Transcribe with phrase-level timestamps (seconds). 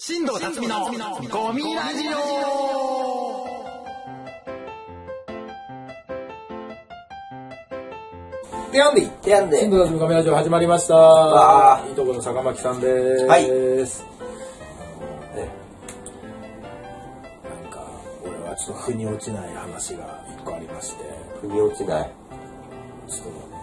[0.00, 0.84] 新藤辰巳の
[1.28, 2.12] ゴミラジオ。
[8.70, 10.94] ペヤンディペヤンデ新藤達のカメラジオ始まりました。
[10.94, 13.26] わーいいとこの坂巻さんです。
[13.26, 13.48] はい。
[13.48, 13.88] なんね
[17.68, 17.82] か、
[18.22, 21.02] 俺はちょっと腑に落ちない話が一個ありまして、
[21.40, 22.10] 腑に落ちない。
[23.08, 23.57] ちょっと、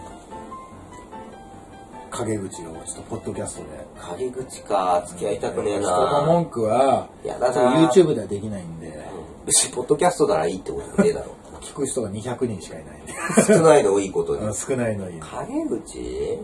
[2.24, 3.86] 陰口をちょっとポッドキャストで。
[4.16, 6.26] 陰口か、付き合いたくねえ人のな。
[6.26, 9.06] 文句は、やだな YouTube ではできないんで、
[9.46, 11.34] うし、ポッドキャストならいいってことねえだろ。
[11.60, 14.54] 聞く人が200人しかいない少ないのをいいことに。
[14.54, 15.20] 少ないのに。
[15.20, 16.38] 陰口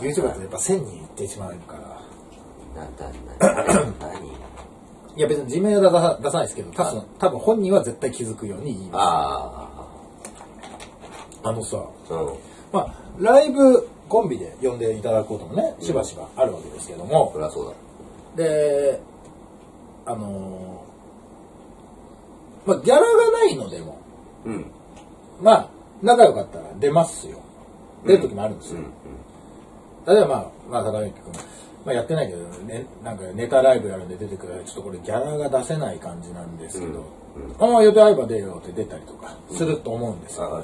[0.00, 2.82] ？YouTube だとやっぱ1000人いってしまうから。
[2.82, 3.06] なんだ、
[3.38, 3.64] な、
[4.00, 4.26] 何？
[5.16, 9.02] いや別に人名は出さ出さないですけど、多分多分本人は絶対気づくように言います。
[9.02, 9.86] あ
[11.44, 11.78] あのさ、
[12.10, 12.34] あ、うん。
[12.72, 18.42] まあ、ライブコンビで呼んでいただくこともね、しばしばあるわけですけどもそ、りゃそうだ。
[18.42, 19.00] で、
[20.04, 20.76] あのー
[22.66, 24.00] まあ、ギャラがないのでも、
[24.44, 24.66] うん。
[25.40, 25.70] まあ、
[26.02, 27.38] 仲良かったら出ますよ。
[28.04, 28.80] 出る時もあるんですよ。
[28.80, 30.14] うん。
[30.14, 31.32] 例えばまあ、まあ、高之君、
[31.84, 37.04] まあ、やってないけど、ね、なんかネタライブやるんで出てくるちょっとこれギャラが出せない感じなんですけど、
[37.60, 40.62] ああ、予定合えば出ようって出たりとかすると思うんですよ。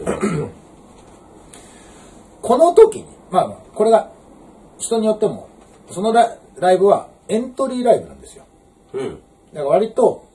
[2.43, 4.13] この時に、まあまあ、これが
[4.79, 5.49] 人によっても、
[5.91, 8.45] そのライブはエントリーライブなんですよ。
[8.93, 9.09] うん。
[9.11, 9.21] だか
[9.55, 10.29] ら割と、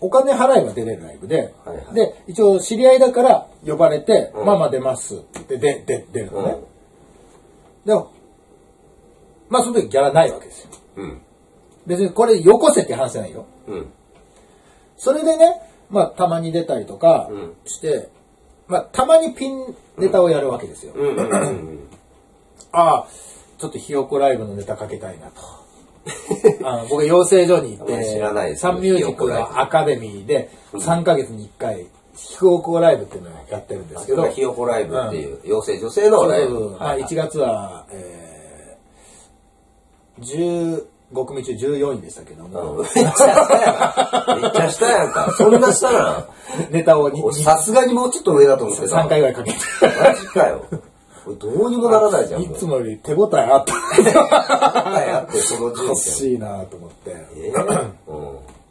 [0.00, 6.56] お金払えば出れるライブで、はいはいで、一応知り合いだから呼ばれて、うんまあまあ出ますってで、で、出るのね。
[7.84, 8.10] でも、
[9.48, 10.70] まあその時ギャラないわけですよ。
[10.96, 11.22] うん。
[11.86, 13.46] 別にこれよこせって話じゃないよ。
[13.68, 13.92] うん。
[14.96, 18.08] それでね、まあたまに出たりとかうんして、
[18.66, 20.94] まあたまにピンネタをやるわけですよ。
[20.94, 21.79] うん。
[22.72, 23.06] ああ、
[23.58, 25.60] ちょっとひよこライブのネタかけたいなと。
[26.64, 36.70] あの僕、養成所に行って、知らないですサンミュージックのアカデミーで3ヶ月に1回、ひよこライブっていうのをやってるんですけど、ひよこライブっていう、養成女性のライブ。
[36.78, 44.40] まあ、1月は、えー、15組中14位でしたけども、めっちゃ下やん。
[44.42, 45.34] めっちゃ下やんか。
[45.36, 46.26] そんな下な
[46.70, 48.96] ネタをにの俺さすがにもうちょっと上だと思ってた。
[49.02, 50.64] 3回ぐらいかけて、マジかよ。
[51.36, 52.42] これどうにもならないじゃん。
[52.42, 53.72] いつもより手応えあった。
[53.74, 57.10] はい、あって、その順欲位しいなと思って。
[57.36, 57.90] えー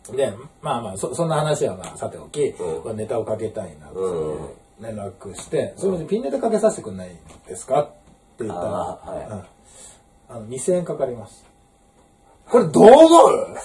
[0.10, 0.16] うん。
[0.16, 2.42] で、まあまあ、そそんな話はまあさておき、
[2.86, 4.50] うんネタをかけたいなってうん
[4.82, 7.16] 連絡して、それでピンネタかけさせてくんない
[7.48, 7.86] ですかっ
[8.38, 9.44] て言ったら、はいうん
[10.32, 11.46] あの2000円かかります。
[12.50, 13.56] これどう思う？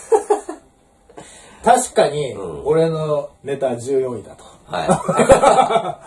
[1.65, 4.44] 確かにうん俺のネタ14位だと。
[4.66, 6.00] は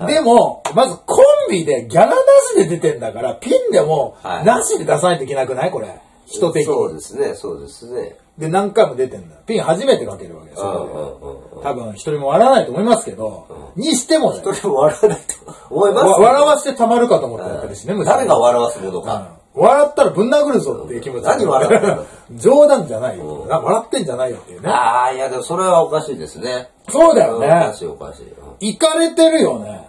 [0.06, 1.16] でも、まずコ
[1.48, 2.14] ンビでギャラな
[2.54, 5.70] しで出てんだから、ピンでもはいなしで出さないといけなくない？
[5.70, 5.88] これ。
[5.88, 5.90] い。
[6.26, 6.66] 人的に。
[6.66, 8.16] そうですね、そうですね。
[8.36, 9.36] で、何回も出てんだ。
[9.46, 11.60] ピン初めてかけるわけですうんよ。
[11.62, 15.34] 多分一人も笑わないと思いますけど、にしてもね、一人も笑わないと
[15.70, 19.14] 思いますわ笑わしてたまるかと思ってやってるしね、誰が笑わすものか。
[19.32, 21.24] うん笑ったらぶん殴るぞっていう気持ち。
[21.24, 22.06] 何笑ってんの？
[22.38, 23.44] 冗談じゃないよ。
[23.48, 24.68] 笑ってんじゃないよっていうね。
[24.68, 26.68] ああ、いや、でもそれはおかしいですね。
[26.88, 27.82] そうだよねおかし。
[27.82, 28.22] いおかし
[28.60, 28.76] い。
[28.76, 29.88] 行かれてるよね。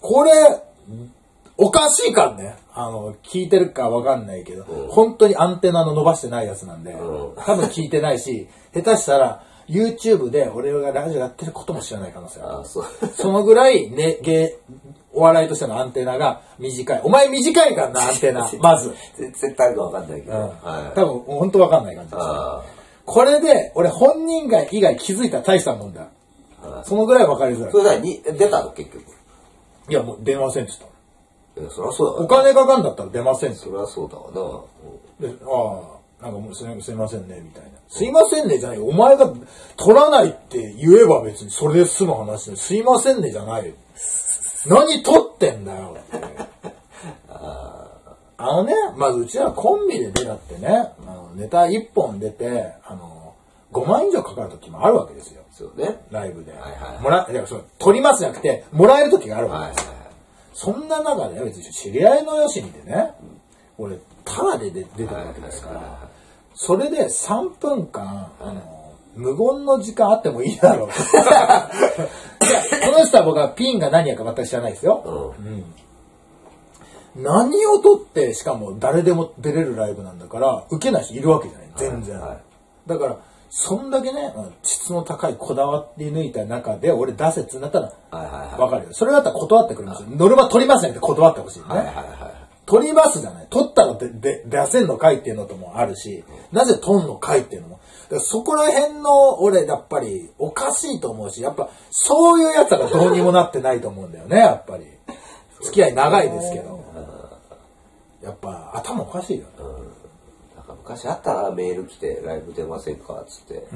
[0.00, 0.30] これ、
[1.58, 2.56] おかしいからね。
[2.74, 12.60] あの、聞いてるかわかんないけど、うん本当にアンテナの伸ばしてないやつなんで、うん多分聞いてないし、 下手したら YouTube で俺がラジオやってることも知らない可能性あるあ。
[12.60, 12.84] あ、そう。
[13.14, 14.58] そのぐらい、ね、芸、
[15.12, 17.00] お笑いとしてのアンテナが短い。
[17.02, 18.48] お前短いからな、 アンテナ。
[18.60, 18.94] まず。
[19.16, 20.36] 全然誰かわかんないけど。
[20.36, 20.42] うん。
[20.42, 20.94] はい。
[20.94, 22.22] 多分、本当わかんない感じです。
[22.22, 22.62] あ
[23.06, 26.08] これで、俺本人が以外気づいたら大したもんだ。
[26.62, 26.82] あ。
[26.84, 27.78] そのぐらいわかりづらいそ。
[27.78, 29.15] れなに、出たの結局。
[29.88, 30.86] いや、もう出ませんでした。
[31.60, 34.30] いや、そりゃそうだお金かかんだったら出ませんそりゃそうだわ
[35.20, 35.28] な。
[35.28, 37.70] で、ああ、なんかもうすいすいませんね、みたいな。
[37.88, 38.78] すいませんねじゃない。
[38.78, 39.32] お前が
[39.76, 43.74] 取らないって言えば別にそれで済む話ですいませんねじゃない。
[44.66, 46.26] 何取ってんだよって。
[48.38, 50.68] あのね、まずうちらコンビで出たってね、
[51.06, 53.34] あのネタ1本出て、あの、
[53.72, 55.42] 5万以上かかる時もあるわけですよ。
[55.56, 55.96] そうね。
[56.10, 56.52] ライブで。
[56.52, 59.94] はいはいもら、いや、そう、取りますじゃなくて、もらえる時があるわはいけですよ。
[60.52, 63.14] そんな中で別に知り合いのよしにでね、
[63.78, 66.08] 俺、タダで出出てるわけですから、
[66.54, 70.88] それで3分間、あの、無言の時間あってもいいだろう。
[70.88, 71.70] いや、
[72.92, 75.34] この人は僕はピンが何やか全く知らないですよ。
[75.38, 75.64] うん。
[77.22, 81.68] 何を取って、しかも誰でも出れるライブなんだから、受けない人いるわけじゃない。
[81.76, 82.20] 全然。
[82.86, 83.16] だから、
[83.58, 87.90] そんだけね、うん質の高いこだわり抜いた中で、俺出せっつうんだったら。
[88.58, 88.92] わかるよ。
[88.92, 90.08] それだったら断ってくれますよ。
[90.10, 91.64] ノルマ取りませんって断ってほしいね。
[91.68, 91.96] はいはいはい。
[92.66, 93.46] 取りますじゃない。
[93.48, 96.22] 取ったらでで出せんのかいっていうのともあるし、
[96.52, 97.80] なぜトンのかいっていうのも。
[98.20, 104.84] そこら辺の俺やっぱりおかしいと思うし、やっぱそういうやつがどうにもなってないと思うんだよね、やっぱり。
[105.62, 106.76] 付き合い長いですけど。
[108.22, 109.46] やっぱ頭おかしいよ
[110.86, 113.24] 昔あったな、メール来て、ライブ出ませんか？
[113.26, 113.66] つって。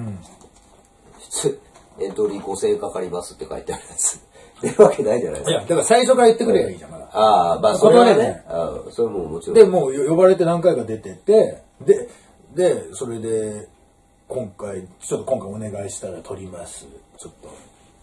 [1.98, 4.20] エントリー5000円かかりますって書いてあるやつ。
[4.62, 5.50] 出るわけないじゃないですか。
[5.50, 7.08] いや、だから最初から言ってくればいいじゃん、まだ。
[7.12, 8.44] ああ、まあそれはね。
[8.48, 9.54] うんそれももちろん。
[9.56, 12.08] で、もう呼ばれて何回か出てて、で、
[12.54, 13.68] で、それで、
[14.28, 16.86] 今回、ちょっと今回お願いしたら撮ります。
[17.18, 17.48] ちょっと、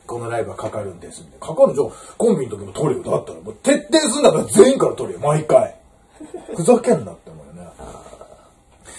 [0.05, 1.37] このライブはかかるんですんで。
[1.39, 3.03] かかるじゃん、コンビの時も撮るよ。
[3.03, 5.79] だったら、もう徹底するんだから全員から撮るよ、毎回。
[6.55, 7.26] ふざけんなって。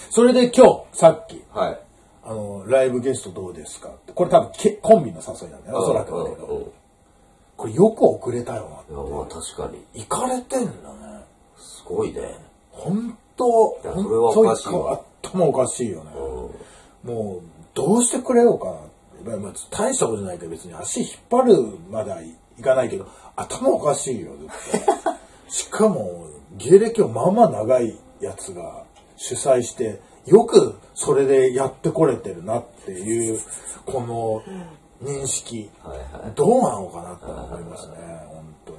[0.09, 1.79] それで今日、さっき、はい。
[2.23, 3.89] あの、ライブゲストどうですか？
[3.89, 4.13] って。
[4.13, 6.71] これ多分けコンビの誘いなんだよ、おそらくだけど。
[7.57, 9.73] これよく遅れたよいやまあ確かに。
[9.73, 9.79] な。
[9.93, 11.25] 行かれてんだね。
[11.57, 12.21] すごいね。
[12.71, 16.11] 本当いや本それはおかしい当わ頭おかしいよね。
[17.03, 17.41] もう、
[17.73, 18.65] どうしてくれようか
[19.25, 19.37] な。
[19.37, 21.55] まあ、大したことじゃないけど別に足引っ張る
[21.89, 24.31] まではいかないけど、頭おかしいよ、
[25.49, 26.27] しかも、
[26.57, 28.83] 芸歴をまあまあ長いやつが
[29.21, 33.39] 主催して、よくそれでやってこれてるなっていう、
[33.85, 34.41] この
[35.03, 36.31] 認識、はいはい。
[36.35, 37.95] どうなのかなって思いますね、
[38.27, 38.77] 本当に。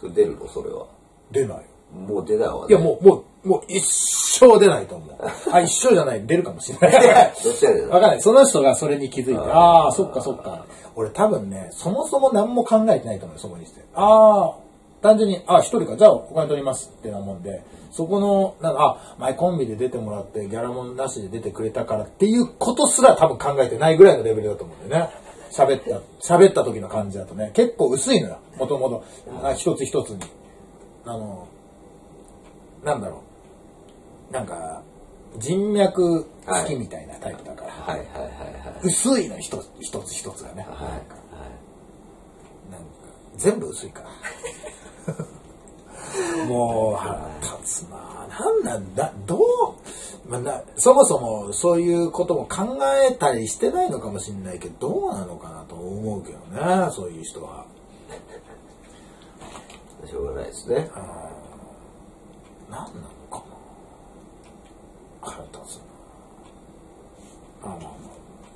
[0.00, 0.48] それ出るの？
[0.48, 0.86] それは？
[1.32, 1.62] 出ないよ。
[1.92, 2.66] もう出ないわね。
[2.68, 5.16] いや、もう、もう、もう一生出ないと思う。
[5.52, 6.92] あ、一生じゃない、出るかもしれない。
[7.42, 8.20] どっちやねんわかんない。
[8.20, 10.66] その人がそれに気づいて、ああー、そっかそっか。
[10.94, 13.84] 俺多分ね、そもそも何も考えてないと思うよ、そこにして。
[13.94, 14.54] ああ、
[15.02, 25.12] 単純に、あ、一人か、じゃあお金取りますってなもんで、そこの、なんか、あ、前コンビで出てもらって、ギャラもなしで出てくれたからっていうことすら多分考えてないぐらいのレベルだと思うんだよね。
[25.50, 29.04] 喋った、喋った時の感じだとね、結構薄いのよ、もともと。
[29.42, 30.20] あ一つ一つに。
[31.04, 31.48] あの、
[32.84, 33.22] なんだろ
[34.30, 34.32] う。
[34.32, 34.82] なんか、
[35.38, 37.72] 人脈好きみたいなタイプだから。
[37.72, 38.80] はいはいはいはい。
[38.82, 41.20] 薄いの一つ一つ一つがね、はい
[42.70, 42.86] なんか
[43.36, 44.10] 全部薄いから
[46.48, 47.98] もう腹立つな。
[48.28, 52.78] なんなんだどう、まあ、なそもそもそういうことも考
[53.08, 57.66] えたりしてないのかもしれないけどどうなのかなと思うけどねそういう人は。
[60.06, 60.90] しょうがないですね。
[62.68, 62.90] 何なの
[63.30, 63.36] か
[65.22, 67.68] な腹立つな。
[67.68, 67.90] まあまあまあ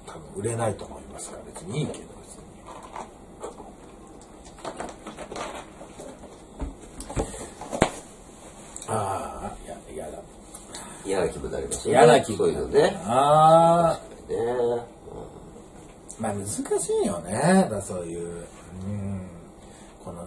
[0.07, 2.45] 多分売れないと思いますから別にいいけど別に
[8.89, 10.19] ああいや嫌だ
[11.15, 12.01] 嫌な気分になりますよね。
[12.01, 13.01] 嫌な気そういうのね。
[13.05, 14.37] ああね。
[16.21, 17.69] まあ難しいよね。
[17.71, 18.47] だそういう。
[18.87, 19.27] うん。
[20.05, 20.27] この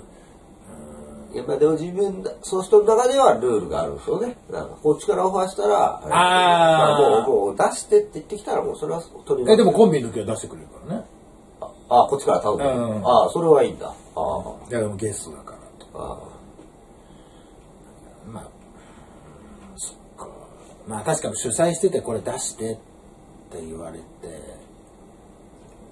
[1.33, 4.37] いやまあでも自分だ、その人の中ではルールがあるんですよね。
[4.49, 11.05] なんかこっちからオファーしたら、ああもうもう出してって言ってきたらもうそれは取りえでもコンビの時は出してくれるからね。
[11.89, 12.63] ああ、こっちから頼む。
[12.63, 13.05] うん。
[13.05, 13.87] ああ、それはいいんだ。
[13.87, 14.69] ああ。
[14.69, 15.87] いやでもゲストだからと。
[15.93, 16.19] あ
[18.31, 18.45] まあ、う
[19.75, 20.27] んそっか。
[20.87, 22.77] まあ確かに主催しててこれ出してっ
[23.51, 24.03] て言われて、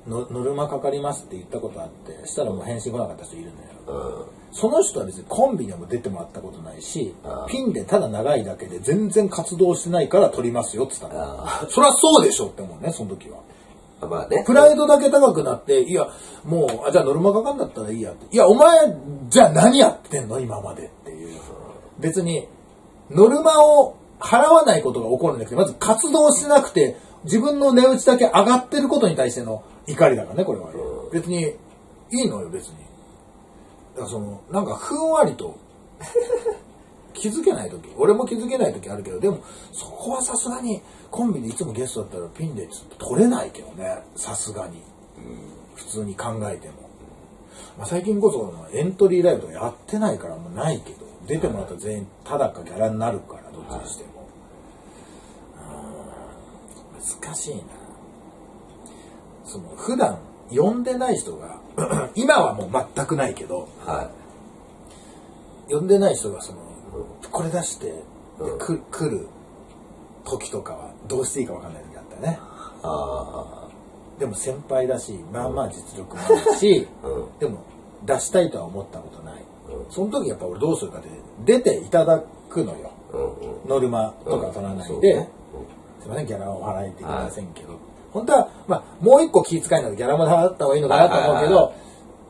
[0.07, 3.68] のノルマかかりますって言ったことあって、したらもう返信来なかった人いるのよ。
[3.88, 3.92] あ。
[3.92, 4.25] うん。
[4.51, 11.68] その人は別にコンビにも出てもらったことないしあ、ピンでただ長いだけで全然活動してないから取りますよって言ったのあ。
[11.69, 13.39] そりゃそうでしょって思うね、その時は。
[14.01, 14.43] あまあね。
[14.46, 16.08] プライドだけ高くなって、いや、
[16.46, 18.34] もう、あ、じゃあノルマかかんだったらいいやって。
[18.34, 18.96] いや、お前、
[19.29, 21.38] じゃあ何やってんの今までっていう。
[22.00, 22.48] 別に、
[23.10, 30.69] ノルマを払わないことが起こるんじゃなくて、まず活動しなくて、自分の値打ちだけ上がってることに対しての怒りだからね、これは。
[31.12, 31.41] 別に、
[32.12, 32.77] いいのよ、別に。
[33.95, 35.55] だからその、なんか、ふんわりと、
[37.13, 37.89] 気づけない時。
[37.98, 39.39] 俺も気づけない時あるけどでも
[39.72, 44.03] そこはさすがにコンビでいつもゲストだったらピンでちょっと取れないけどね。
[44.15, 44.84] さすがに、
[45.75, 46.74] 普通に考えても、
[47.77, 54.12] まあ、最近こそエントリーライブとかやってないからもうないけど出てもらったら全員ただかギャラになるからどっちにしても、う
[57.01, 57.62] ん難しいな。
[59.44, 60.17] その普段
[60.50, 61.60] 呼んでない人が
[62.15, 64.10] 今はもう全くないけどは
[65.70, 66.60] 呼んでない人がその
[67.32, 68.03] これ出して
[68.39, 68.60] うん。
[68.60, 69.27] く来る
[70.25, 72.39] 時とかはどうしていいか分かんない時あったよね。
[74.20, 77.08] でも先輩だしまあまあ実力もあるしあ。
[77.08, 77.39] うん。
[77.39, 77.63] でも
[78.03, 79.36] 出したいとは思ったことない。
[79.36, 79.54] うん
[79.89, 81.08] その時やっぱ俺どうするかで
[81.46, 82.92] 出ていただくのよ。
[83.13, 83.70] うんうん。
[83.70, 85.30] ノルマとか取らないで、そうね
[86.00, 87.80] すいませんギャラを払えていませんけど、
[88.12, 91.86] 本当は、まあ、もう一個気遣いなのギャラも払った方がいいのかなと思うけど、うん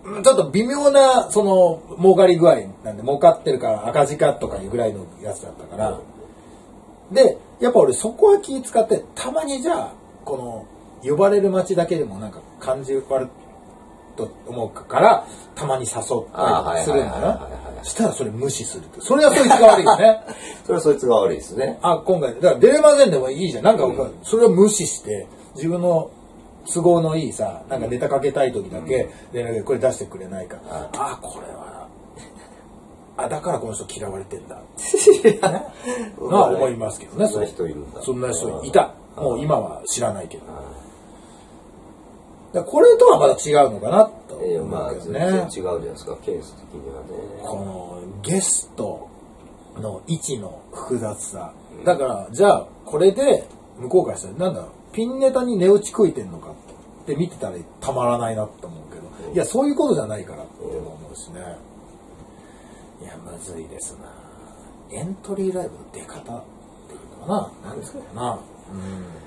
[0.06, 6.00] ちょっと微妙な、その、儲かり具合なんで、儲かってるか赤字かとかいうぐらいのやつだったから、
[7.12, 9.94] で、やっぱ俺そこは気使ってたまにじゃあ
[10.24, 13.30] この呼ばれる街だけでもなんか感じ悪い
[14.16, 17.86] と思うからたまに誘ったりするんだあーはいはいはいはいよはい。
[17.86, 20.22] したらそれ無視するそれはそいつが悪いよね。
[20.66, 21.80] それはそいつが悪いですね。
[21.82, 22.34] あ今回。
[22.36, 23.64] だから出れませんでもいいじゃん。
[23.64, 23.86] なんか、
[24.24, 26.10] それを無視して自分の
[26.74, 31.88] 都合のいいさなんかネタかけたい時だけ連絡でこれ出してくれないか、ああこれは
[33.18, 34.58] あだからこの人嫌われてんだ。
[36.20, 38.02] まあ思いますけどねそんな人いるんだ。
[38.02, 38.94] そんな人いた。
[39.16, 40.44] もう今は知らないけど
[42.56, 47.10] だこれとはまた違うのかなとええ思まあ全うけどね、然違うじゃないですか、ケース的にはね。
[47.44, 49.10] このゲスト
[49.78, 51.54] の位置の複雑さ。
[51.84, 53.48] だからじゃあこれで
[53.78, 59.06] 向こうからしたらなんだろうピンネタに値打ち食いてんのかって見てたらたまらないなと思うけど。
[59.34, 61.42] いやそういうことじゃないからって思うしね。
[63.02, 64.10] いやむずいですな。
[64.98, 66.44] エントリーライブの出方っ
[66.88, 67.70] ていうのかな。
[67.70, 68.06] なんですかね。
[68.16, 68.40] な。
[68.72, 69.25] うん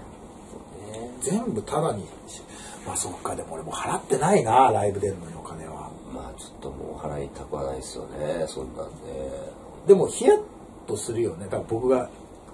[1.21, 2.43] 全部タダにし
[2.87, 5.91] まあそっかでも俺もう払ってないなライブ出るのにお金は。
[6.13, 9.53] まあちょっともう払いたくはないですよね、そんなんで。
[9.87, 10.41] でもヒヤッ
[10.87, 11.45] とするよね。
[11.45, 12.09] だから僕が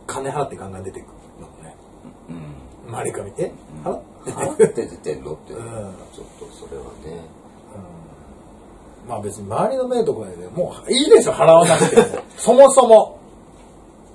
[0.06, 1.76] 金払ってガンガン出てくるのもね。
[2.28, 2.92] うん。
[2.92, 3.52] 周りから見て。
[3.84, 5.94] 払って出てんのって、うん。
[6.12, 7.22] ちょっとそれはね。
[9.08, 12.22] まあ別に周りの目とかでもういいでしょ払わなくても。
[12.36, 13.13] そもそも、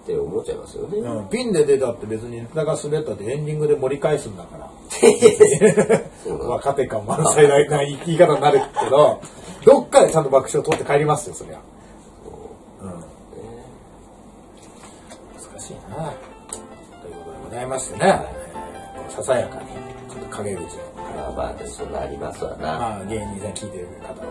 [0.10, 0.98] って思っちゃいますよね。
[0.98, 4.72] うん、ピンで出たって別にネタが滑ったってエンディングで盛り返すんだから。
[6.48, 9.22] 若手感満載な言い方になるけど
[9.63, 11.60] どっかでちゃんと爆笑取って帰りますよそりゃ、
[12.82, 13.01] うん、難
[15.60, 16.12] しいな。
[17.01, 18.50] ということでございましてね、えー
[19.10, 19.68] ささやかに
[20.10, 20.66] ちょっと陰口を。
[20.98, 22.80] まあまあ、そんなありますわな。
[22.80, 23.88] まあ芸人さん聞いてる。
[24.10, 24.28] 方は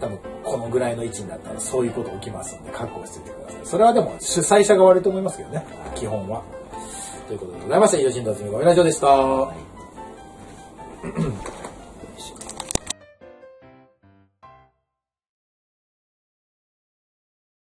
[0.00, 3.66] 多分このぐらいの位置になったらそういうこと起きますんで覚悟しておいてください。
[3.66, 5.64] それはでも主催者が悪いと思いますけどね。
[5.94, 6.42] 基本は。
[7.26, 9.52] ということでございまして吉野辰巳ごめんなさいでした